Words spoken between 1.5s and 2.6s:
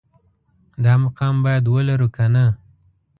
ولرو که نه